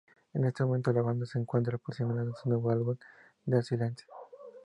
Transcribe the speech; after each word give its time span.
En 0.33 0.45
este 0.45 0.63
momento, 0.65 0.91
la 0.91 1.03
banda 1.03 1.27
se 1.27 1.37
encuentra 1.37 1.77
promocionando 1.77 2.33
su 2.33 2.49
nuevo 2.49 2.71
álbum, 2.71 2.97
Dead 3.45 3.61
Silence. 3.61 4.03